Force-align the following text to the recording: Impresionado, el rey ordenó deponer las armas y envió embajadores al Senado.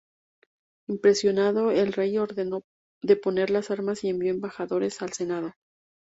Impresionado, 0.89 1.69
el 1.69 1.93
rey 1.93 2.17
ordenó 2.17 2.63
deponer 3.03 3.51
las 3.51 3.69
armas 3.69 4.03
y 4.03 4.09
envió 4.09 4.31
embajadores 4.33 4.99
al 5.03 5.13
Senado. 5.13 5.53